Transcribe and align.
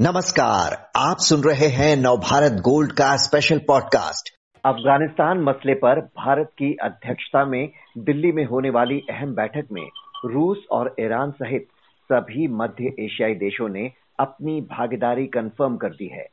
नमस्कार, 0.00 0.90
आप 0.96 1.16
सुन 1.18 1.40
रहे 1.40 1.66
हैं 1.66 1.96
नवभारत 1.96 2.52
गोल्ड 2.52 2.92
का 2.92 3.16
स्पेशल 3.16 3.58
पॉडकास्ट 3.58 4.34
अफ़गानिस्तान 4.64 5.40
मसले 5.40 5.74
पर 5.74 6.00
भारत 6.00 6.48
की 6.58 6.76
अध्यक्षता 6.82 7.44
में 7.44 7.68
दिल्ली 7.98 8.32
में 8.32 8.44
होने 8.44 8.70
वाली 8.70 9.00
अहम 9.10 9.34
बैठक 9.34 9.64
में 9.72 9.88
रूस 10.24 10.66
और 10.70 10.94
ईरान 11.00 11.30
सहित 11.30 11.68
सभी 12.12 12.48
मध्य 12.48 12.84
एशियाई 13.00 13.34
देशों 13.34 13.68
ने 13.68 13.92
अपनी 14.20 14.60
भागीदारी 14.60 15.26
कंफर्म 15.26 15.76
कर 15.76 15.88
दी 15.88 16.06
है। 16.06 16.26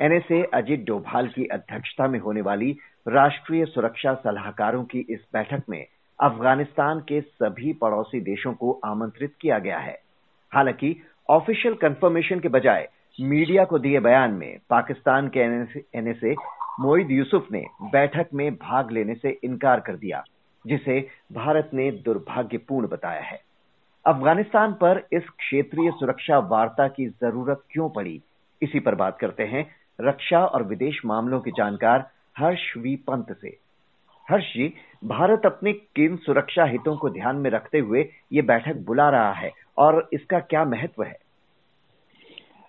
एनएसए 0.00 0.42
अजित 0.54 0.84
डोभाल 0.84 1.26
की 1.26 1.46
अध्यक्षता 1.46 2.08
में 2.08 2.18
होने 2.18 2.40
वाली 2.40 2.78
राष्ट्रीय 3.08 3.64
सुरक्षा 3.64 4.14
सलाहकारों 4.14 4.84
की 4.84 5.06
इस 5.10 5.20
बैठक 5.32 5.62
में 5.68 5.86
अफ़गानिस्तान 6.20 7.00
के 7.00 7.20
सभी 7.20 7.72
पड़ोसी 7.72 8.20
देशों 8.20 8.52
को 8.52 8.80
आमंत्रित 8.84 9.32
किया 9.40 9.58
गया 9.58 9.78
है। 9.78 9.98
हालाँकि 10.54 11.02
ऑफिशियल 11.30 11.74
कंफर्मेशन 11.74 12.40
के 12.40 12.48
बजाय 12.48 12.88
मीडिया 13.18 13.64
को 13.64 13.78
दिए 13.78 14.00
बयान 14.00 14.30
में 14.30 14.58
पाकिस्तान 14.70 15.28
के 15.28 15.40
एनएसए 15.98 16.34
मोईद 16.80 17.10
यूसुफ 17.10 17.46
ने 17.52 17.64
बैठक 17.82 18.26
में 18.34 18.54
भाग 18.54 18.90
लेने 18.90 19.14
से 19.14 19.30
इनकार 19.44 19.80
कर 19.80 19.96
दिया, 19.96 20.22
जिसे 20.64 21.00
भारत 21.32 21.70
ने 21.74 21.90
दुर्भाग्यपूर्ण 22.04 22.88
बताया 22.88 23.20
है। 23.20 23.40
अफ़गानिस्तान 24.06 24.72
पर 24.72 25.02
इस 25.12 25.28
क्षेत्रीय 25.28 25.90
सुरक्षा 25.90 26.38
वार्ता 26.38 26.88
की 26.88 27.06
ज़रूरत 27.06 27.62
क्यों 27.70 27.88
पड़ी? 27.90 28.20
इसी 28.62 28.80
पर 28.80 28.94
बात 28.94 29.18
करते 29.18 29.44
हैं 29.44 29.66
रक्षा 30.00 30.44
और 30.44 30.62
विदेश 30.62 31.00
मामलों 31.06 31.40
के 31.40 31.50
जानकार 31.50 32.08
हर्ष 32.38 32.72
वी. 32.76 32.96
पंत 32.96 33.36
से। 33.40 33.56
हर्ष 34.26 34.52
जी, 34.54 34.72
भारत 35.04 35.46
अपने 35.46 35.72
किन 35.72 36.16
सुरक्षा 36.16 36.64
हितों 36.64 36.96
को 36.96 37.10
ध्यान 37.10 37.36
में 37.36 37.50
रखते 37.50 37.78
हुए 37.78 38.08
ये 38.32 38.42
बैठक 38.42 38.76
बुला 38.76 39.08
रहा 39.10 39.32
है 39.32 39.50
और 39.78 40.08
इसका 40.12 40.40
क्या 40.40 40.64
महत्व 40.64 41.02
है? 41.02 41.25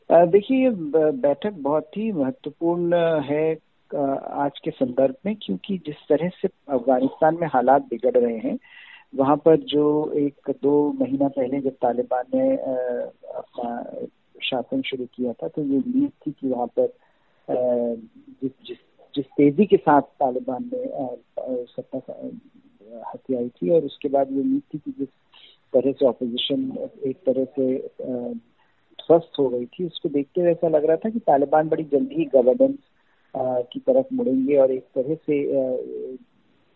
देखिए, 0.10 0.58
ये 0.58 0.70
बैठक 1.14 1.54
बहुत 1.62 1.98
ही 1.98 2.12
महत्वपूर्ण 2.12 2.96
है 3.24 3.54
आज 3.92 4.60
के 4.64 4.72
संदर्भ 4.72 5.16
में, 5.26 5.36
क्योंकि 5.42 5.78
जिस 5.86 5.96
तरह 6.10 6.30
से 6.42 6.48
अफ़गानिस्तान 6.48 7.38
में 7.42 7.48
हालात 7.54 7.88
बिगड़ 7.90 8.18
रहे 8.18 8.38
हैं, 8.38 8.58
वहाँ 9.14 9.36
पर 9.46 9.58
जो 9.66 9.84
एक 10.18 10.50
दो 10.64 10.74
महीना 11.00 11.28
पहले 11.28 11.60
जब 11.62 11.76
तालिबान 11.82 12.26
ने 12.34 12.56
अपना 12.56 14.08
शासन 14.44 14.82
शुरू 14.86 15.06
किया 15.16 15.34
था 15.34 15.48
तो 15.48 15.62
ये 15.64 15.78
उम्मीद 15.78 16.12
थी 16.26 16.32
कि 16.32 16.48
वहाँ 16.50 16.68
पर 16.80 16.92
जिस 17.48 18.52
जिस 18.68 18.78
जिस 19.16 19.26
तेज़ी 19.38 19.66
के 19.66 19.78
साथ 19.78 20.02
तालिबान 20.20 20.70
ने 20.74 20.86
सत्ता 21.66 21.98
हथियाई 23.12 23.50
थी, 23.50 23.70
और 23.70 23.86
उसके 23.86 24.10
बाद 24.10 24.32
ये 24.32 24.42
उम्मीद 24.42 24.62
थी 24.74 24.78
कि 24.78 24.92
जिस 25.00 25.10
तरह 25.74 25.92
से 25.92 26.06
ऑपोजिशन 26.06 26.72
एक 27.06 27.18
तरह 27.26 27.46
से 27.58 28.38
स्वस्थ 29.08 29.40
हो 29.40 29.48
गई 29.50 29.66
थी। 29.66 29.86
उसको 29.86 30.10
देखते 30.10 30.42
हुए 30.42 30.52
ऐसा 30.52 30.68
लग 30.68 30.86
रहा 30.86 30.98
था 30.98 31.10
कि 31.10 31.20
तालिबान 31.28 31.70
बड़ी 31.70 31.84
जल्दी 31.92 32.16
ही 32.16 32.26
गवर्नेंस 32.34 32.78
की 33.72 33.80
तरफ़ 33.80 34.14
मुड़ेंगे 34.14 34.56
और 34.58 34.72
एक 34.72 34.86
तरह 34.96 35.16
से 35.16 35.38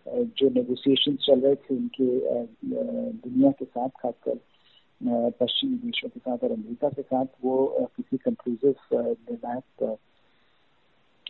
जो 0.06 0.50
नेगोशिएशन 0.50 1.16
चल 1.24 1.40
रहे 1.40 1.56
थे 1.56 1.76
उनके 1.76 2.06
दुनिया 2.66 3.52
के 3.52 3.66
साथ, 3.66 3.90
खासकर 4.02 4.40
पश्चिमी 5.40 5.76
देशों 5.76 6.10
के 6.10 6.20
साथ 6.20 6.44
और 6.44 6.52
अमेरिका 6.52 6.90
के 6.90 7.02
साथ, 7.02 7.26
वो 7.44 7.88
किसी 7.98 8.18
कंक्लूसिव 8.18 8.76
निर्णायक 8.94 9.98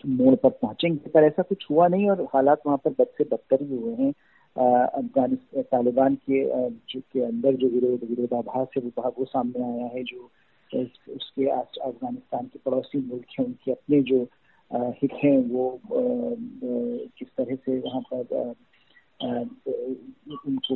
मोड़ 0.08 0.36
पर 0.36 0.50
पहुँचेंगे। 0.52 1.10
पर 1.10 1.24
ऐसा 1.24 1.42
कुछ 1.44 1.66
हुआ 1.72 1.88
नहीं 1.88 2.10
और 2.10 2.22
हालात 2.34 2.62
वहाँ 2.66 2.78
पर 2.78 2.92
बद 3.00 3.08
से 3.18 3.24
बदतर 3.24 3.64
ही 3.64 3.76
हुए 3.76 3.94
हैं। 3.96 4.14
अफ़गानिस्तान, 4.56 5.64
तालिबान 5.64 6.16
के 6.16 6.44
जो 6.44 7.00
के 7.00 7.20
अंदर 7.26 7.56
जो 7.56 7.68
विरोध, 7.70 8.04
विरोधाभास 8.10 8.68
है, 8.78 8.82
वो 8.84 9.14
वो 9.18 9.26
सामने 9.26 9.64
आया 9.64 9.86
है, 9.88 10.04
जो 10.04 10.30
उसके 10.74 11.50
आज 11.50 11.78
अफ़गानिस्तान 11.78 12.46
के 12.46 12.60
पड़ोसी 12.66 13.00
मुल्क 13.00 13.26
हैं 13.40 13.46
उनके 13.46 13.72
अपने 13.72 14.02
जो 14.02 14.28
हित 14.72 15.14
हैं 15.24 15.38
वो 15.50 15.82
किस 15.88 17.28
तरह 17.28 17.56
से 17.56 17.80
वहाँ 17.80 18.02
पर 18.14 18.54
उनको 20.48 20.76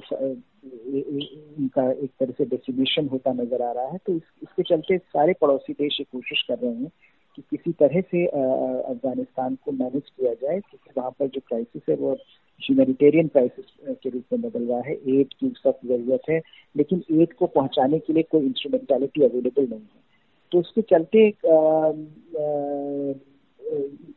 उनका 1.57 1.91
एक 1.91 2.11
तरह 2.19 2.31
से 2.31 2.45
डिस्ट्रीब्यूशन 2.45 3.07
होता 3.07 3.33
नज़र 3.33 3.61
आ 3.61 3.71
रहा 3.71 3.87
है 3.87 3.97
तो 3.97 4.13
इस, 4.13 4.21
इसके 4.43 4.63
चलते 4.63 4.97
सारे 4.97 5.33
पड़ोसी 5.33 5.73
देश 5.73 5.99
ये 5.99 6.05
कोशिश 6.11 6.41
कर 6.41 6.59
रहे 6.59 6.73
हैं 6.73 6.91
कि 7.35 7.41
किसी 7.49 7.71
तरह 7.79 8.01
से 8.01 8.25
अफ़गानिस्तान 8.25 9.55
को 9.65 9.71
मैनेज 9.73 10.09
किया 10.09 10.33
जाए, 10.33 10.59
क्योंकि 10.59 10.91
वहाँ 10.97 11.11
पर 11.19 11.27
जो 11.27 11.41
क्राइसिस 11.47 11.81
है 11.89 11.95
वो 11.95 12.11
ह्यूमैनिटेरियन 12.61 13.27
क्राइसिस 13.27 13.65
के 14.03 14.09
रूप 14.09 14.23
में 14.33 14.41
बदल 14.41 14.63
रहा 14.65 14.79
है। 14.79 14.93
एड 14.93 15.33
की 15.33 15.49
सख्त 15.57 15.85
ज़रूरत 15.87 16.29
है, 16.29 16.41
लेकिन 16.75 17.03
एड 17.11 17.33
को 17.33 17.47
पहुँचाने 17.47 17.99
के 17.99 18.13
लिए 18.13 18.23
कोई 18.31 18.45
इंस्ट्रूमेंटेलिटी 18.45 19.23
अवेलेबल 19.23 19.63
नहीं 19.63 19.79
है। 19.79 20.03
तो 20.51 20.59
उसके 20.59 20.81
चलते 20.89 21.29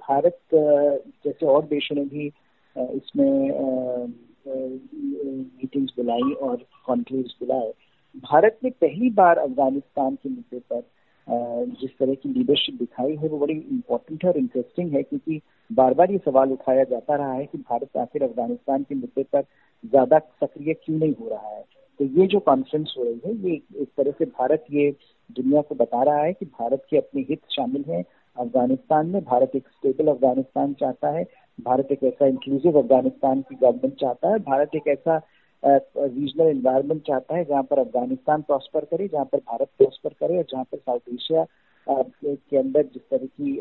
भारत 0.01 0.39
जैसे 0.55 1.47
और 1.47 1.65
देशों 1.67 1.97
ने 1.97 2.05
भी 2.05 2.27
इसमें 2.77 3.33
मीटिंग्स 4.47 5.93
बुलाई 5.97 6.33
और 6.33 6.57
कॉन्क्लेव्स 6.87 7.35
बुलाए। 7.41 7.73
भारत 8.23 8.59
ने 8.65 8.71
पहली 8.71 9.11
बार 9.13 9.39
अफ़गानिस्तान 9.39 10.15
के 10.15 10.29
मुद्दे 10.29 10.59
पर 10.71 10.81
जिस 11.29 11.91
तरह 11.99 12.15
की 12.15 12.29
लीडरशिप 12.29 12.79
दिखाई 12.79 13.17
है, 13.17 13.29
वो 13.29 13.39
बड़ी 13.39 13.55
इम्पोर्टेंट 13.55 14.25
है 14.25 14.31
और 14.31 14.37
इंटरेस्टिंग 14.39 14.93
है 14.93 15.03
क्योंकि 15.03 15.41
बार 15.71 15.95
बार 15.95 16.13
ये 16.13 16.19
सवाल 16.19 16.53
उठाया 16.53 16.85
जाता 16.85 17.17
रहा 17.17 17.33
है 17.33 17.47
कि 17.47 17.59
भारत 17.59 17.97
आखिर 17.97 18.23
अफ़गानिस्तान 18.23 18.83
के 18.83 18.95
मुद्दे 18.95 19.23
पर 19.23 19.43
ज़्यादा 19.85 20.19
सक्रिय 20.19 20.75
क्यों 20.75 20.99
नहीं 20.99 21.15
हो 21.21 21.29
रहा 21.29 21.49
है। 21.49 21.65
तो 22.01 22.05
ये 22.21 22.27
जो 22.27 22.39
कॉन्फ्रेंस 22.41 22.95
हो 22.99 23.05
रही 23.05 23.21
है, 23.25 23.35
ये 23.35 23.55
एक 23.83 23.89
तरह 23.97 24.11
से 24.11 24.25
भारत, 24.25 24.65
ये 24.71 24.91
दुनिया 25.31 25.63
को 25.63 25.75
बता 25.75 26.03
रहा 26.03 26.19
है 26.19 26.33
कि 26.33 26.47
भारत 26.47 26.87
के 26.91 26.97
अपने 26.97 27.23
हित 27.29 27.41
शामिल 27.51 27.85
हैं। 27.89 28.05
अफ़गानिस्तान 28.37 29.07
में 29.07 29.23
भारत 29.25 29.53
एक 29.57 29.69
स्टेबल 29.69 30.11
अफ़गानिस्तान 30.11 30.73
चाहता 30.73 31.09
है, 31.09 31.25
भारत 31.59 31.89
एक 31.93 32.05
ऐसा 32.05 32.27
इंक्लूसिव 32.27 32.79
अफ़गानिस्तान 32.79 33.41
की 33.41 33.55
गवर्नमेंट 33.57 33.95
चाहता 33.95 34.29
है, 34.29 34.39
भारत 34.39 34.75
एक 34.77 34.89
ऐसा 34.89 35.21
रीजनल 35.63 36.49
इन्वायरमेंट 36.49 37.03
चाहता 37.03 37.37
है, 37.37 37.45
जहाँ 37.45 37.63
पर 37.63 37.79
अफ़गानिस्तान 37.79 38.43
प्रॉस्पर 38.43 38.85
करे, 38.85 39.09
जहाँ 39.09 39.25
पर 39.25 39.39
भारत 39.39 39.69
प्रॉस्पर 39.79 40.11
करे 40.11 40.37
और 40.39 40.45
जहाँ 40.51 40.65
पर 40.65 40.79
साउथ 40.79 41.15
एशिया 41.15 41.47
के 41.87 42.57
अंदर 42.57 42.83
जिस 42.85 43.03
तरह 43.11 43.27
की 43.27 43.53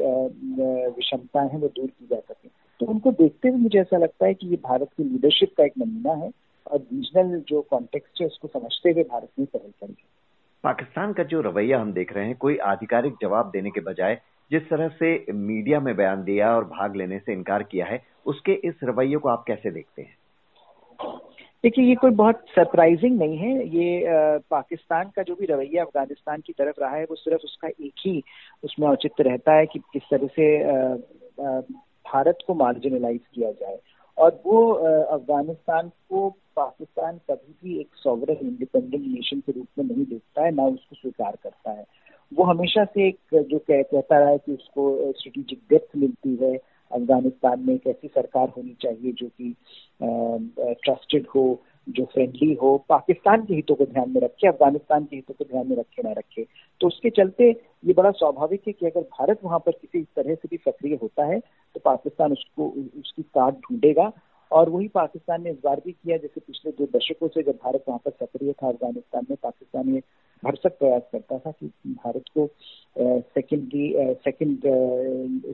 विषमताएँ 0.95 1.49
हैं, 1.49 1.59
वो 1.59 1.67
दूर 1.67 1.87
की 1.87 2.07
जा 2.07 2.19
सके। 2.19 2.49
तो 2.79 2.85
उनको 2.85 3.11
देखते 3.11 3.49
हुए 3.49 3.57
मुझे 3.57 3.79
ऐसा 3.79 3.97
लगता 3.97 4.25
है 4.25 4.33
कि 4.33 4.47
ये 4.47 4.55
भारत 4.63 4.89
की 4.97 5.03
लीडरशिप 5.03 5.53
का 5.57 5.63
एक 5.63 5.73
नमूना 5.77 6.13
है 6.15 6.31
और 6.71 6.79
रीजनल 6.93 7.39
जो 7.47 7.61
कॉन्टेक्स्ट 7.61 8.21
है, 8.21 8.27
उसको 8.27 8.47
समझते 8.47 8.91
हुए 8.91 9.03
भारत 9.03 9.29
ने 9.39 9.45
पहल 9.45 9.71
करी 9.81 9.95
पाकिस्तान 10.63 11.13
का 11.13 11.23
जो 11.23 11.41
रवैया 11.41 11.79
हम 11.79 11.93
देख 11.93 12.13
रहे 12.13 12.25
हैं, 12.25 12.35
कोई 12.35 12.57
आधिकारिक 12.57 13.13
जवाब 13.21 13.49
देने 13.51 13.69
के 13.69 13.81
बजाय 13.81 14.19
जिस 14.51 14.69
तरह 14.69 14.87
से 14.89 15.31
मीडिया 15.31 15.79
में 15.79 15.95
बयान 15.95 16.23
दिया 16.23 16.55
और 16.55 16.65
भाग 16.65 16.95
लेने 16.95 17.19
से 17.19 17.33
इनकार 17.33 17.63
किया 17.63 17.85
है, 17.85 18.01
उसके 18.25 18.53
इस 18.63 18.79
रवैये 18.83 19.17
को 19.17 19.29
आप 19.29 19.43
कैसे 19.47 19.71
देखते 19.71 20.01
हैं? 20.01 20.15
देखिए 21.63 21.85
ये 21.85 21.95
कोई 21.95 22.11
बहुत 22.11 22.43
सरप्राइजिंग 22.49 23.17
नहीं 23.19 23.37
है। 23.37 23.67
ये 23.67 24.39
पाकिस्तान 24.49 25.09
का 25.15 25.23
जो 25.23 25.35
भी 25.35 25.45
रवैया 25.45 25.83
अफ़गानिस्तान 25.83 26.41
की 26.41 26.53
तरफ़ 26.53 26.81
रहा 26.81 26.95
है 26.95 27.03
वो 27.03 27.15
सिर्फ़ 27.15 27.43
उसका 27.45 27.67
एक 27.67 27.93
ही 27.99 28.21
उसमें 28.63 28.87
औचित्य 28.87 29.23
रहता 29.23 29.53
है 29.53 29.65
कि 29.65 29.79
किस 29.93 30.03
तरह 30.11 30.27
से 30.35 30.47
भारत 32.05 32.37
को 32.47 32.53
मार्जिनलाइज 32.55 33.19
किया 33.33 33.51
जाए। 33.51 33.77
और 34.17 34.41
वो 34.45 34.71
अफ़गानिस्तान 34.71 35.89
को 36.09 36.29
पाकिस्तान 36.55 37.17
कभी 37.31 37.53
भी 37.63 37.79
एक 37.79 37.87
सॉवरन 37.95 38.47
इंडिपेंडेंट 38.47 39.03
नेशन 39.05 39.39
के 39.39 39.51
रूप 39.51 39.67
में 39.79 39.85
नहीं 39.85 40.05
देखता 40.05 40.45
है 40.45 40.51
ना 40.51 40.65
उसको 40.65 40.95
स्वीकार 40.95 41.37
करता 41.43 41.71
है। 41.71 41.85
वो 42.31 42.43
हमेशा 42.43 42.83
से 42.85 43.07
एक 43.07 43.17
जो 43.33 43.59
कह, 43.59 43.81
कहता 43.81 44.19
रहा 44.19 44.29
है 44.29 44.37
कि 44.37 44.53
उसको 44.53 45.11
स्ट्रेटेजिक 45.11 45.59
डेप्थ 45.69 45.97
मिलती 45.97 46.35
है। 46.41 46.57
अफ़गानिस्तान 46.91 47.63
में 47.67 47.73
एक 47.75 47.87
ऐसी 47.87 48.07
सरकार 48.07 48.49
होनी 48.57 48.75
चाहिए 48.81 49.11
जो 49.13 49.27
कि 49.27 49.55
ट्रस्टेड 50.01 51.27
हो, 51.35 51.61
जो 51.87 52.03
फ्रेंडली 52.13 52.53
हो, 52.53 52.77
पाकिस्तान 52.89 53.43
के 53.45 53.55
हितों 53.55 53.75
को 53.75 53.85
ध्यान 53.85 54.09
में 54.11 54.19
रखे, 54.21 54.47
अफ़गानिस्तान 54.47 55.05
के 55.05 55.15
हितों 55.15 55.33
को 55.33 55.45
ध्यान 55.45 55.67
में 55.69 55.75
रखे, 55.77 56.01
ना 56.03 56.11
रखे। 56.11 56.45
तो 56.81 56.87
उसके 56.87 57.09
चलते 57.09 57.49
ये 57.85 57.93
बड़ा 57.93 58.11
स्वाभाविक 58.11 58.61
है 58.67 58.73
कि 58.73 58.85
अगर 58.85 59.01
भारत 59.01 59.39
वहाँ 59.43 59.59
पर 59.59 59.71
किसी 59.71 60.01
तरह 60.15 60.35
से 60.35 60.47
भी 60.51 60.57
सक्रिय 60.57 60.97
होता 61.01 61.25
है 61.25 61.39
तो 61.39 61.79
पाकिस्तान 61.85 62.31
उसको, 62.31 62.67
उसकी 62.99 63.23
काट 63.23 63.59
ढूंढेगा। 63.59 64.11
और 64.51 64.69
वही 64.69 64.87
पाकिस्तान 64.87 65.43
ने 65.43 65.51
इस 65.51 65.57
बार 65.63 65.81
भी 65.85 65.91
किया, 65.91 66.17
जैसे 66.17 66.41
पिछले 66.41 66.71
दो 66.71 66.85
दशकों 66.97 67.27
से 67.27 67.43
जब 67.43 67.57
भारत 67.63 67.83
वहाँ 67.87 67.99
पर 68.05 68.11
सक्रिय 68.11 68.53
था, 68.53 68.67
अफ़गानिस्तान 68.67 69.25
में 69.29 69.37
पाकिस्तान 69.43 69.93
ये 69.93 70.01
भरसक 70.43 70.77
प्रयास 70.79 71.01
करता 71.11 71.37
था 71.39 71.51
कि 71.51 71.67
भारत 71.87 72.23
को 72.37 72.47
सेकेंडरी 73.35 73.93
सेकेंड 74.23 74.61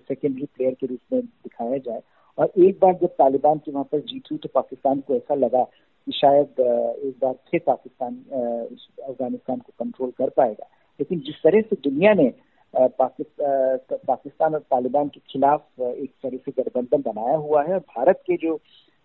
सेकेंडरी 0.08 0.46
प्लेयर 0.46 0.74
के 0.74 0.88
रूप 0.88 1.00
में 1.14 1.22
दिखाया 1.22 1.78
जाए। 1.78 2.02
और 2.38 2.52
एक 2.66 2.78
बार 2.82 2.94
जब 3.02 3.14
तालिबान 3.18 3.58
की 3.58 3.72
वहाँ 3.72 3.84
पर 3.92 4.00
जीत 4.02 4.32
हुई 4.32 4.38
तो 4.38 4.50
पाकिस्तान 4.54 5.00
को 5.08 5.16
ऐसा 5.16 5.36
लगा 5.36 5.64
कि 5.64 6.12
शायद 6.12 6.60
एक 6.60 7.16
बार 7.22 7.34
फिर 7.52 7.62
पाकिस्तान 7.68 8.16
अफ़गानिस्तान 9.04 9.58
को 9.58 9.74
कंट्रोल 9.80 10.12
कर 10.12 10.30
पाएगा। 10.38 10.70
लेकिन 11.00 11.20
जिस 11.20 11.36
तरह 11.44 11.62
से 11.62 11.76
दुनिया 11.84 12.14
ने 12.14 12.32
पाकिस्तान 12.74 14.54
और 14.54 14.60
तालिबान 14.62 15.08
के 15.08 15.20
खिलाफ 15.32 15.82
एक 15.82 16.12
तरह 16.24 16.38
से 16.38 16.52
गठबंधन 16.52 17.02
बनाया 17.06 17.36
हुआ 17.38 17.64
है 17.64 17.74
और 17.74 17.80
भारत 17.90 18.24
के 18.28 18.38
जो 18.38 18.56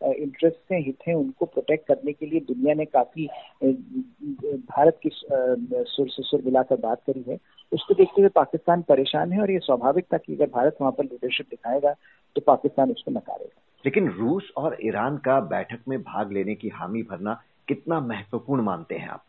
इंटरेस्ट 0.03 0.73
हैं 0.73 0.81
हित 0.85 0.99
हैं 1.09 1.15
उनको 1.15 1.47
प्रोटेक्ट 1.47 1.87
करने 1.87 2.12
के 2.12 2.27
लिए 2.27 2.41
दुनिया 2.49 2.75
ने 2.75 2.85
काफ़ी 2.87 3.27
भारत 3.65 4.99
की 5.03 5.11
सुर 5.12 6.09
से 6.09 6.23
सुर 6.23 6.43
मिलाकर 6.45 6.77
बात 6.77 7.03
करी 7.06 7.25
है। 7.29 7.39
उसको 7.73 7.95
देखते 7.95 8.21
हुए 8.23 8.31
पाकिस्तान 8.35 8.83
परेशान 8.83 9.33
है 9.33 9.41
और 9.41 9.50
ये 9.50 9.59
स्वाभाविक 9.59 10.05
था 10.12 10.19
कि 10.19 10.35
अगर 10.35 10.47
भारत 10.50 10.77
वहाँ 10.81 10.93
पर 10.93 11.05
लीडरशिप 11.05 11.47
दिखाएगा 11.50 11.93
तो 12.37 12.41
पाकिस्तान 12.41 12.91
उसको 12.91 13.11
नकारेगा। 13.11 13.61
लेकिन 13.85 14.09
रूस 14.11 14.50
और 14.56 14.77
ईरान 14.83 15.17
का 15.17 15.41
बैठक 15.49 15.89
में 15.89 16.01
भाग 16.03 16.33
लेने 16.33 16.55
की 16.55 16.69
हामी 16.69 17.03
भरना 17.03 17.41
कितना 17.69 18.01
महत्वपूर्ण 18.01 18.62
मानते 18.62 18.94
हैं 18.94 19.09
आप? 19.09 19.23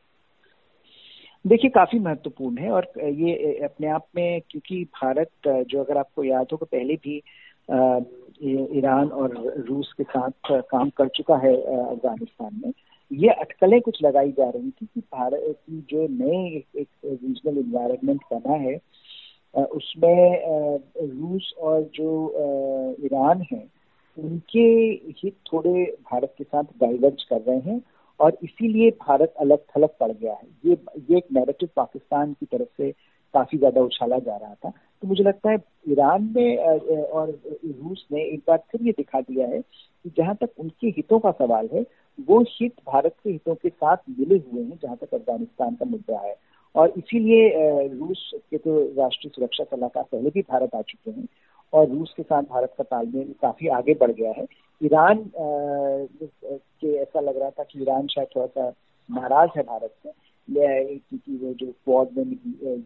देखिए 1.45 1.69
काफ़ी 1.69 1.99
महत्वपूर्ण 1.99 2.57
है 2.57 2.71
और 2.71 2.87
ये 2.99 3.53
अपने 3.63 3.87
आप 3.87 4.05
में 4.15 4.41
क्योंकि 4.49 4.83
भारत 4.95 5.29
जो 5.47 5.83
अगर 5.83 5.97
आपको 5.97 6.23
याद 6.23 6.47
हो 6.51 6.57
तो 6.57 6.65
पहले 6.65 6.95
भी 6.95 7.21
ईरान 8.39 9.09
और 9.11 9.33
रूस 9.69 9.93
के 9.97 10.03
साथ 10.03 10.51
काम 10.63 10.89
कर 10.89 11.07
चुका 11.15 11.37
है 11.37 11.55
अफ़गानिस्तान 11.55 12.61
में। 12.63 12.71
ये 13.11 13.29
अटकलें 13.31 13.79
कुछ 13.81 13.97
लगाई 14.03 14.31
जा 14.31 14.49
रही 14.49 14.69
थी 14.71 14.85
कि 14.85 14.99
भारत 15.01 15.55
की 15.59 15.79
जो 15.89 16.07
नए 16.13 16.45
एक 16.75 16.87
रीजनल 17.05 17.57
इन्वायरमेंट 17.57 18.21
बना 18.33 18.55
है 18.57 18.79
उसमें 19.53 20.79
रूस 20.97 21.53
और 21.59 21.81
जो 21.93 22.09
ईरान 23.05 23.41
है, 23.51 23.63
उनके 24.17 24.59
हित 25.17 25.35
थोड़े 25.51 25.83
भारत 26.11 26.33
के 26.37 26.43
साथ 26.43 26.63
डाइवर्ज 26.81 27.23
कर 27.29 27.41
रहे 27.41 27.59
हैं 27.61 27.81
और 28.19 28.37
इसीलिए 28.43 28.89
भारत 29.01 29.33
अलग 29.39 29.59
थलग 29.75 29.89
पड़ 29.99 30.11
गया 30.11 30.33
है। 30.33 30.47
ये 30.65 30.77
ये 31.09 31.17
एक 31.17 31.25
नेगेटिव 31.33 31.69
पाकिस्तान 31.75 32.33
की 32.33 32.45
तरफ़ 32.45 32.67
से 32.77 32.91
काफ़ी 33.33 33.57
ज़्यादा 33.57 33.81
उछाला 33.81 34.19
जा 34.19 34.35
रहा 34.37 34.53
था। 34.55 34.71
तो 35.03 35.07
मुझे 35.07 35.23
लगता 35.23 35.51
है 35.51 35.57
ईरान 35.89 36.23
ने 36.35 36.55
और 36.57 37.29
रूस 37.65 38.05
ने 38.11 38.23
एक 38.23 38.39
बार 38.47 38.57
फिर 38.71 38.81
ये 38.85 38.91
दिखा 38.97 39.21
दिया 39.21 39.47
है 39.47 39.59
कि 39.61 40.09
जहाँ 40.17 40.35
तक 40.35 40.59
उनके 40.59 40.87
हितों 40.87 41.19
का 41.19 41.31
सवाल 41.31 41.69
है, 41.73 41.85
वो 42.27 42.41
हित 42.49 42.73
भारत 42.87 43.15
के 43.23 43.29
हितों 43.29 43.55
के 43.55 43.69
साथ 43.69 43.97
मिले 44.19 44.37
हुए 44.37 44.63
हैं 44.63 44.79
जहाँ 44.81 44.97
तक 45.01 45.13
अफ़गानिस्तान 45.13 45.75
का 45.75 45.85
मुद्दा 45.85 46.19
है। 46.19 46.35
और 46.75 46.93
इसीलिए 46.97 47.87
रूस 47.93 48.31
के 48.51 48.57
तो 48.57 48.77
राष्ट्रीय 48.97 49.31
सुरक्षा 49.35 49.63
सलाहकार 49.63 50.03
पहले 50.11 50.29
भी 50.29 50.41
भारत 50.41 50.75
आ 50.75 50.81
चुके 50.81 51.11
हैं 51.11 51.27
और 51.73 51.87
रूस 51.89 52.13
के 52.17 52.23
साथ 52.23 52.43
भारत 52.43 52.73
का 52.77 52.83
तालमेल 52.83 53.33
काफ़ी 53.41 53.67
आगे 53.77 53.93
बढ़ 53.93 54.11
गया 54.11 54.31
है। 54.37 54.45
ईरान 54.81 55.23
के 55.35 56.93
ऐसा 56.95 57.19
लग 57.19 57.39
रहा 57.39 57.49
था 57.49 57.63
कि 57.63 57.81
ईरान 57.81 58.07
शायद 58.07 58.27
थोड़ा 58.35 58.47
सा 58.47 58.69
नाराज़ 59.09 59.57
है 59.57 59.63
भारत 59.63 59.93
से। 60.03 60.09
क्योंकि 60.49 61.37
वो 61.37 61.53
जो 61.53 61.71
क्वाड 61.85 62.17
में 62.17 62.35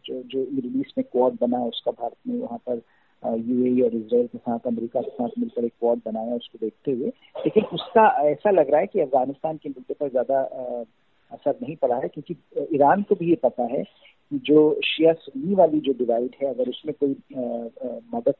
जो 0.08 0.22
जो 0.24 0.40
मिडिल 0.52 0.80
ईस्ट 0.80 0.98
में 0.98 1.06
क्वाड 1.12 1.38
बना 1.42 1.64
उसका 1.66 1.92
भारत 1.92 2.16
में 2.28 2.40
वहाँ 2.40 2.58
पर 2.70 2.82
यूएई 3.24 3.82
और 3.82 3.96
इसराइल 3.96 4.28
के 4.28 4.38
साथ, 4.38 4.60
अमेरिका 4.68 5.02
के 5.02 5.10
साथ 5.10 5.30
मिलकर 5.40 5.66
एक 5.66 5.74
क्वाड 5.80 6.00
बनाया 6.06 6.36
उसको 6.36 6.58
देखते 6.62 6.92
हुए। 6.92 7.12
लेकिन 7.36 7.64
उसका 7.74 8.08
ऐसा 8.30 8.52
लग 8.52 8.72
रहा 8.72 8.80
है 8.80 8.88
कि 8.88 9.00
अफ़गानिस्तान 9.00 9.58
के 9.58 9.70
मुद्दे 9.70 9.94
पर 9.94 10.10
ज़्यादा 10.10 10.42
असर 11.32 11.56
नहीं 11.62 11.76
पड़ा 11.76 11.96
है, 11.96 12.08
क्योंकि 12.08 12.36
ईरान 12.76 13.04
को 13.04 13.16
भी 13.16 13.30
ये 13.30 13.36
पता 13.44 13.64
है 13.64 13.84
कि 13.84 14.40
जो 14.40 14.80
शिया 14.86 15.14
सुन्नी 15.14 15.56
वाली 15.56 15.80
जो 15.80 15.94
डिवाइड 15.94 16.36
है, 16.42 16.50
अगर 16.50 16.70
उसमें 16.70 16.94
कोई 17.00 17.16
मदद 18.14 18.36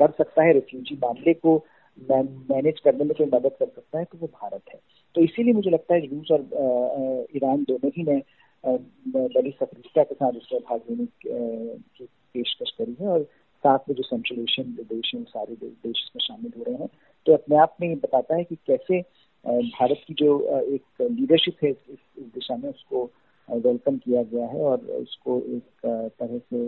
कर 0.00 0.10
सकता 0.10 0.42
है 0.42 0.52
रेफ्यूजी 0.52 0.94
मामले 0.94 1.34
को 1.34 1.58
मैनेज 1.98 2.80
करने 2.80 3.04
में 3.04 3.14
कोई 3.16 3.26
मदद 3.26 3.56
कर 3.58 3.66
सकता 3.66 3.98
है 3.98 4.04
तो 4.04 4.18
वो 4.18 4.26
भारत 4.26 4.62
है। 4.74 4.78
तो 5.14 5.20
इसीलिए 5.20 5.54
मुझे 5.54 5.70
लगता 5.70 5.94
है 5.94 6.06
रूस 6.06 6.30
और 6.32 7.26
ईरान 7.36 7.62
दोनों 7.68 7.90
ही 7.96 8.02
ने 8.02 8.22
बड़ी 8.64 9.50
सक्रियता 9.50 10.02
के 10.02 10.14
साथ 10.14 10.32
उसमें 10.32 10.60
भाग 10.60 10.80
लेने 10.90 11.06
की 11.06 12.04
पेशकश 12.04 12.70
करी 12.78 12.96
है 13.00 13.08
और 13.08 13.22
साथ 13.64 13.88
में 13.88 13.94
जो 13.96 14.02
सेंट्रल 14.02 14.38
एशियन 14.40 14.72
देश 14.82 15.10
हैं, 15.14 15.24
सारे 15.24 15.54
देश 15.54 16.04
इसमें 16.04 16.20
शामिल 16.20 16.52
हो 16.58 16.64
रहे 16.64 16.74
हैं। 16.74 16.88
तो 17.26 17.32
अपने 17.32 17.56
आप 17.56 17.76
में 17.80 17.98
बताता 17.98 18.36
है 18.36 18.44
कि 18.44 18.56
कैसे 18.66 19.00
भारत 19.44 20.00
की 20.06 20.14
जो 20.14 20.38
एक 20.60 21.02
लीडरशिप 21.02 21.64
है 21.64 21.70
इस 21.70 21.98
दिशा 22.34 22.56
में 22.56 22.68
उसको 22.70 23.04
वेलकम 23.48 23.96
किया 23.96 24.22
गया 24.22 24.46
है 24.46 24.60
और 24.62 24.80
उसको 24.96 25.38
एक 25.56 25.86
तरह 25.86 26.38
से 26.38 26.66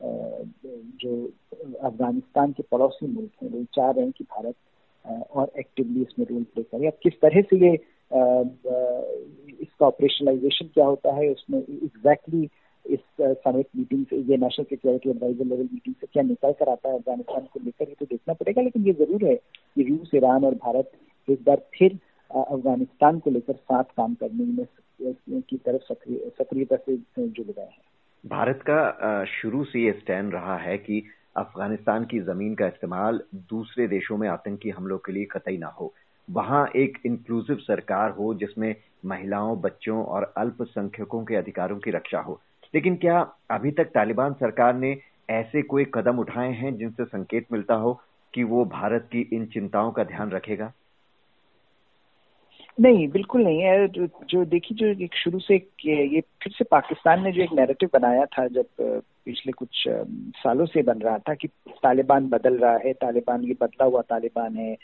जो 0.00 1.12
अफ़गानिस्तान 1.82 2.52
के 2.52 2.62
पड़ोसी 2.72 3.06
मुल्क 3.06 3.30
हैं, 3.42 3.50
वो 3.50 3.64
चाह 3.74 3.90
रहे 3.90 4.04
हैं 4.04 4.12
कि 4.18 4.24
भारत 4.24 4.54
और 5.32 5.52
एक्टिवली 5.58 6.02
इसमें 6.02 6.26
रोल 6.26 6.42
प्ले 6.44 6.62
करे। 6.62 6.86
अब 6.86 6.98
किस 7.02 7.20
तरह 7.22 7.42
से 7.42 7.56
ये 7.58 7.72
इसका 9.62 9.86
ऑपरेशनलाइजेशन 9.86 10.66
क्या 10.74 10.86
होता 10.86 11.14
है, 11.14 11.28
उसमें 11.30 11.58
एग्जैक्टली 11.58 12.48
इस 12.84 13.00
समिट 13.20 13.66
मीटिंग 13.76 14.04
से, 14.10 14.16
ये 14.16 14.36
national 14.36 14.64
security 14.64 15.10
adviser 15.10 15.44
level 15.44 15.68
meeting 15.72 15.94
से 15.94 16.06
क्या 16.12 16.22
निकल 16.22 16.52
कर 16.60 16.68
आता 16.68 16.88
है 16.88 16.94
अफ़गानिस्तान 16.98 17.44
को 17.52 17.60
लेकर, 17.64 17.88
ये 17.88 17.94
तो 18.00 18.06
देखना 18.06 18.34
पड़ेगा, 18.34 18.62
लेकिन 18.62 18.86
ये 18.86 18.92
ज़रूर 18.94 19.24
है 19.24 19.34
कि 19.34 19.82
रूस, 19.88 20.10
ईरान 20.14 20.44
और 20.44 20.54
भारत 20.64 20.90
एक 21.28 21.44
बार 21.46 21.62
फिर 21.74 21.98
अफ़गानिस्तान 22.30 23.18
को 23.18 23.30
लेकर 23.30 23.54
साथ 23.54 23.84
काम 23.96 24.14
करने 24.14 24.44
में 24.46 24.66
की 25.42 25.56
तरफ़ 25.56 25.92
सक्रियता 25.92 26.76
से 26.76 26.96
जुड़ 27.18 27.46
गए 27.46 27.62
हैं। 27.62 27.82
भारत 28.26 28.60
का 28.70 29.24
शुरू 29.24 29.64
से 29.64 29.80
ये 29.80 29.92
स्टैंड 29.92 30.34
रहा 30.34 30.56
है 30.56 30.76
कि 30.78 31.02
अफ़गानिस्तान 31.36 32.04
की 32.04 32.18
ज़मीन 32.20 32.54
का 32.54 32.66
इस्तेमाल 32.66 33.20
दूसरे 33.50 33.86
देशों 33.88 34.16
में 34.16 34.28
आतंकी 34.28 34.70
हमलों 34.70 34.98
के 34.98 35.12
लिए 35.12 35.24
कतई 35.24 35.56
ना 35.56 35.66
हो। 35.66 35.92
वहाँ 36.30 36.66
एक 36.76 36.98
इंक्लूसिव 37.06 37.56
सरकार 37.56 38.10
हो 38.10 38.34
जिसमें 38.34 38.74
महिलाओं, 39.06 39.60
बच्चों 39.60 40.04
और 40.04 40.34
अल्पसंख्यकों 40.36 41.24
के 41.24 41.36
अधिकारों 41.36 41.78
की 41.78 41.90
रक्षा 41.90 42.20
हो। 42.20 42.40
लेकिन 42.74 42.96
क्या 42.96 43.20
अभी 43.50 43.70
तक 43.70 43.84
तालिबान 43.84 44.32
सरकार 44.32 44.74
ने 44.74 44.96
ऐसे 45.30 45.62
कोई 45.62 45.86
कदम 45.94 46.18
उठाए 46.18 46.52
हैं 46.52 46.76
जिनसे 46.76 47.04
संकेत 47.04 47.46
मिलता 47.52 47.74
हो 47.74 48.00
कि 48.34 48.44
वो 48.44 48.64
भारत 48.64 49.08
की 49.12 49.28
इन 49.32 49.46
चिंताओं 49.46 49.92
का 49.92 50.04
ध्यान 50.04 50.30
रखेगा? 50.30 50.72
नहीं 52.80 53.06
बिल्कुल 53.08 53.42
नहीं 53.44 53.60
है। 53.60 53.88
जो, 53.88 54.44
देखिए 54.44 54.76
जो 54.78 54.86
एक 55.04 55.14
शुरू 55.14 55.38
से 55.38 55.54
ये 55.86 56.20
फिर 56.42 56.52
से 56.52 56.64
पाकिस्तान 56.64 57.22
ने 57.24 57.32
जो 57.32 57.42
एक 57.42 57.52
नैरेटिव 57.52 57.88
बनाया 57.92 58.24
था 58.26 58.46
जब 58.48 58.66
पिछले 59.24 59.52
कुछ 59.52 59.84
सालों 60.42 60.66
से 60.66 60.82
बन 60.82 60.98
रहा 60.98 61.18
था 61.18 61.34
कि 61.34 61.48
तालिबान 61.82 62.28
बदल 62.28 62.56
रहा 62.58 62.76
है 62.84 62.92
तालिबान 62.92 63.44
ये 63.44 63.56
बदला 63.60 63.84
हुआ 63.84 64.02
तालिबान 64.02 64.56
है 64.56 64.74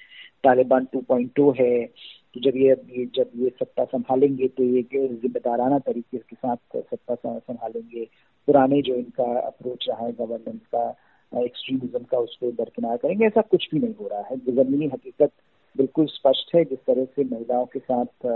तालिबान 0.44 0.86
2.0 0.96 1.52
है 1.60 1.86
तो 2.34 2.40
जब 2.40 2.56
ये, 2.56 2.72
ये 2.98 3.04
जब 3.14 3.30
ये 3.36 3.48
सत्ता 3.48 3.84
संभालेंगे 3.84 4.48
तो 4.48 4.62
ये 4.62 4.82
जिम्मेदाराना 4.92 5.78
तरीके 5.78 6.18
के 6.18 6.36
साथ 6.36 6.56
सत्ता 6.76 7.14
संभालेंगे। 7.14 8.04
पुराने 8.48 8.82
जो 8.82 8.94
इनका 8.94 9.32
अप्रोच 9.40 9.86
रहा 9.88 10.06
है 10.06 10.12
गवर्नेंस 10.12 10.60
का 10.74 10.88
एक्सट्रीमिज्म 11.32 12.02
का 12.10 12.18
उसको 12.18 12.50
दरकिनार 12.52 12.96
करेंगे। 12.96 13.26
ऐसा 13.26 13.40
कुछ 13.40 13.68
भी 13.72 13.80
नहीं 13.80 13.94
हो 14.00 14.08
रहा 14.08 14.22
है। 14.30 14.36
जमीनी 14.36 14.86
हकीकत 14.86 15.30
बिल्कुल 15.76 16.06
स्पष्ट 16.08 16.54
है 16.54 16.64
जिस 16.64 16.78
तरह 16.86 17.04
से 17.04 17.24
महिलाओं 17.24 17.66
के 17.72 17.78
साथ 17.78 18.26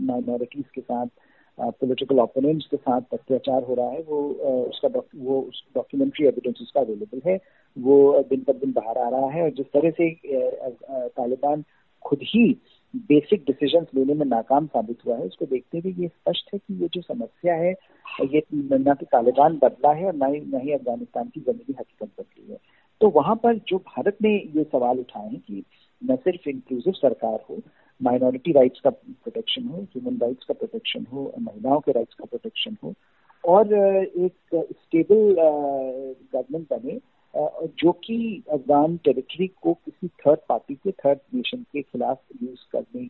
माइनॉरिटीज 0.00 0.64
के 0.74 0.80
साथ 0.80 1.06
पॉलिटिकल 1.58 2.20
ओपोनेंट्स 2.20 2.66
के 2.66 2.76
साथ 2.76 3.00
अत्याचार 3.12 3.62
हो 3.62 3.74
रहा 3.74 3.88
है, 3.88 4.02
वो 4.02 4.20
उसका 4.68 4.88
वो 5.16 5.40
उस 5.40 5.62
डॉक्यूमेंट्री 5.74 6.26
एविडेंस 6.26 6.58
उसका 6.62 6.80
अवेलेबल 6.80 7.20
है। 7.26 7.38
वो 7.76 8.22
दिन 8.30 8.40
पर 8.44 8.52
दिन 8.54 8.72
बाहर 8.72 8.98
आ 8.98 9.08
रहा 9.08 9.30
है 9.30 9.42
और 9.42 9.50
जिस 9.56 9.66
तरह 9.72 9.90
से 9.90 10.10
तालिबान 11.16 11.64
खुद 12.02 12.18
ही 12.24 12.44
बेसिक 13.08 13.44
डिसीजंस 13.46 13.86
लेने 13.94 14.14
में 14.14 14.24
नाकाम 14.26 14.66
साबित 14.66 15.04
हुआ 15.06 15.16
है, 15.16 15.22
उसको 15.22 15.46
देखते 15.46 15.78
हुए 15.78 15.92
ये 15.92 16.08
स्पष्ट 16.08 16.50
है 16.54 16.58
कि 16.58 16.74
ये 16.82 16.88
जो 16.94 17.00
समस्या 17.02 17.54
है, 17.54 17.74
ये 18.24 18.42
न 18.52 18.94
तो 18.94 19.06
तालिबान 19.06 19.58
बदला 19.62 19.92
है 19.92 20.06
और 20.06 20.14
ना 20.14 20.26
ही 20.26 20.40
ना 20.46 20.58
ही 20.58 20.72
अफ़गानिस्तान 20.72 21.28
की 21.28 21.40
जमीनी 21.40 21.74
हकीकत 21.78 22.08
बदली 22.18 22.52
है। 22.52 22.58
तो 23.00 23.08
वहाँ 23.10 23.34
पर 23.42 23.56
जो 23.68 23.78
भारत 23.78 24.16
ने 24.22 24.34
ये 24.56 24.64
सवाल 24.64 24.98
उठाए 24.98 25.28
हैं 25.28 25.40
कि 25.40 25.64
न 26.02 26.16
सिर्फ़ 26.16 26.48
इंक्लूसिव 26.48 26.92
सरकार 26.92 27.38
हो 27.50 27.58
माइनॉरिटी 28.00 28.52
राइट्स 28.52 28.80
का 28.80 28.90
प्रोटेक्शन 28.90 29.66
हो 29.68 29.82
ह्यूमन 29.82 30.18
राइट्स 30.22 30.44
का 30.44 30.54
प्रोटेक्शन 30.54 31.06
हो, 31.12 31.32
महिलाओं 31.38 31.80
के 31.80 31.92
राइट्स 31.92 32.14
का 32.14 32.24
प्रोटेक्शन 32.24 32.76
हो 32.84 32.94
और 33.44 33.74
एक 33.74 34.34
स्टेबल 34.54 35.34
गवर्नमेंट 35.38 36.66
बने 36.72 36.98
जो 37.34 37.92
कि 38.04 38.42
अफगान 38.52 38.96
टेरिटरी 39.04 39.46
को 39.62 39.72
किसी 39.74 40.08
थर्ड 40.08 40.38
पार्टी 40.48 40.74
के 40.74 40.90
थर्ड 40.92 41.18
नेशन 41.34 41.62
के 41.72 41.82
खिलाफ 41.82 42.18
यूज़ 42.42 42.64
करने 42.72 43.02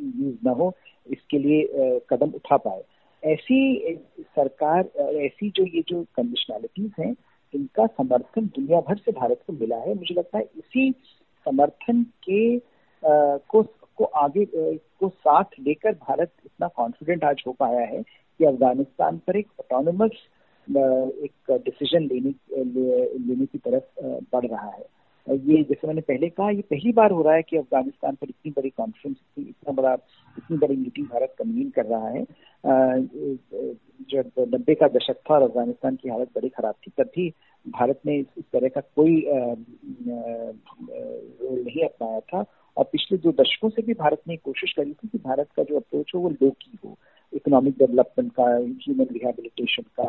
यूज़ 0.00 0.36
ना 0.44 0.50
हो, 0.50 0.72
इसके 1.06 1.38
लिए 1.38 2.00
कदम 2.10 2.32
उठा 2.36 2.56
पाए। 2.56 2.82
ऐसी 3.22 3.94
सरकार 4.20 4.88
ऐसी 5.24 5.50
जो 5.56 5.64
ये 5.66 5.82
जो 5.88 6.02
कंडीशनैलिटीज 6.16 6.92
हैं, 6.98 7.14
इनका 7.54 7.86
समर्थन 7.86 8.46
दुनिया 8.46 8.80
भर 8.80 8.96
से 8.96 9.12
भारत 9.12 9.40
को 9.46 9.52
मिला 9.52 9.76
है। 9.78 9.94
मुझे 9.94 10.14
लगता 10.14 10.38
है 10.38 10.44
इसी 10.44 10.90
समर्थन 11.44 12.02
के 12.02 12.56
आ, 12.56 13.36
को 13.36 13.62
को 13.96 14.04
आगे 14.04 14.44
को 14.76 15.08
साथ 15.08 15.44
लेकर 15.60 15.92
भारत 15.92 16.30
इतना 16.46 16.68
कॉन्फिडेंट 16.68 17.24
आज 17.24 17.42
हो 17.46 17.52
पाया 17.52 17.80
है 17.80 18.02
कि 18.02 18.44
अफ़गानिस्तान 18.44 19.18
पर 19.18 19.36
एक 19.36 19.48
ऑटोनोमस 19.60 20.10
एक 21.24 21.52
डिसीज़न 21.64 22.04
लेने 22.04 22.30
लेने 23.18 23.46
की 23.46 23.58
तरफ़ 23.58 24.04
बढ़ 24.32 24.46
रहा 24.46 24.70
है। 24.70 24.84
ये 25.26 25.62
जैसे 25.62 25.86
मैंने 25.86 26.00
पहले 26.00 26.28
कहा, 26.28 26.50
ये 26.50 26.62
पहली 26.62 26.92
बार 26.92 27.10
हो 27.10 27.22
रहा 27.22 27.34
है 27.34 27.42
कि 27.42 27.56
अफ़गानिस्तान 27.56 28.14
पर 28.14 28.28
इतनी 28.28 28.52
बड़ी 28.56 28.70
कॉन्फ्रेंस 28.70 29.16
इतना 29.38 29.72
बड़ा, 29.72 29.92
इतनी 30.38 30.56
बड़ी 30.58 30.76
मीटिंग 30.76 31.06
भारत 31.06 31.34
कन्वीन 31.38 31.70
कर 31.70 31.84
रहा 31.86 32.08
है। 32.08 32.24
जब 34.10 34.30
नब्बे 34.54 34.74
का 34.74 34.88
दशक 34.88 35.16
था 35.30 35.34
और 35.34 35.42
अफ़गानिस्तान 35.42 35.96
की 35.96 36.08
हालत 36.08 36.28
बड़ी 36.34 36.48
खराब 36.48 36.74
थी, 36.86 36.90
तब 36.98 37.10
भी 37.16 37.28
भारत 37.66 38.00
ने 38.06 38.18
इस 38.18 38.44
तरह 38.52 38.68
का 38.68 38.80
कोई 38.96 39.24
रोल 41.40 41.62
नहीं 41.62 41.84
अपनाया 41.84 42.20
था। 42.20 42.44
और 42.76 42.84
पिछले 42.84 43.18
दो 43.18 43.30
दशकों 43.32 43.68
से 43.68 43.82
भी 43.82 43.94
भारत 43.94 44.22
ने 44.28 44.36
कोशिश 44.36 44.72
करी 44.72 44.92
थी 44.92 45.08
कि 45.08 45.18
भारत 45.18 45.48
का 45.56 45.62
जो 45.62 45.76
अप्रोच 45.76 46.12
हो 46.14 46.20
वो 46.20 46.28
लो 46.30 46.50
की 46.50 46.78
हो। 46.84 46.96
इकोनॉमिक 47.32 47.74
डेवलपमेंट 47.78 48.32
का 48.32 48.44
ह्यूमन 48.56 49.06
रिहेबिलिटेशन 49.12 49.82
का 50.00 50.04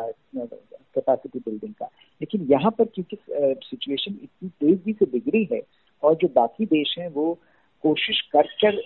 कैपेसिटी 0.94 1.38
बिल्डिंग 1.40 1.74
का। 1.74 1.86
लेकिन 2.20 2.46
यहाँ 2.50 2.70
पर 2.70 2.84
क्योंकि 2.94 3.16
सिचुएशन 3.30 4.18
इतनी 4.22 4.48
तेज़ी 4.60 4.92
से 4.92 5.06
बिगड़ी 5.12 5.48
है 5.52 5.60
और 6.02 6.14
जो 6.14 6.28
बाकी 6.34 6.66
देश 6.66 6.94
हैं, 6.98 7.08
वो 7.08 7.38
कोशिश 7.84 8.20
कर 8.32 8.46
कर 8.62 8.76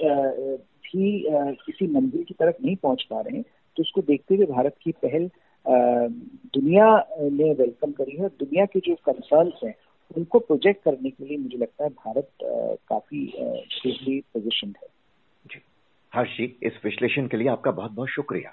भी 0.85 1.25
किसी 1.57 1.87
मंजिल 1.87 2.25
की 2.25 2.35
तरफ़ 2.35 2.65
नहीं 2.65 2.77
पहुँच 2.77 3.03
पा 3.11 3.21
रहे 3.21 3.37
हैं 3.37 3.45
तो 3.77 3.83
उसको 3.83 4.03
देखते 4.03 4.35
हुए 4.35 4.47
भारत 4.47 4.77
की 4.83 4.93
पहल 5.05 5.31
दुनिया 6.55 6.87
ने 7.21 7.53
वेलकम 7.55 7.93
करी 7.93 8.17
है 8.17 8.29
दुनिया 8.41 8.65
के 8.67 8.81
जो 8.81 8.95
कंसर्न्स 9.07 9.61
हैं, 9.65 9.75
उनको 10.17 10.39
प्रोजेक्ट 10.39 10.83
करने 10.85 11.11
के 11.11 11.25
लिए 11.25 11.37
मुझे 11.39 11.59
लगता 11.59 11.85
है 11.85 11.91
भारत 11.91 12.31
काफ़ी 12.89 13.25
पोजिशन 14.35 14.69
है। 14.69 14.89
जी। 15.47 15.61
हर्ष 16.13 16.37
जी 16.37 16.45
इस 16.63 16.81
विश्लेषण 16.85 17.27
के 17.27 17.37
लिए 17.37 17.49
आपका 17.49 17.71
बहुत 17.73 17.93
बहुत 17.93 18.09
शुक्रिया। 18.09 18.53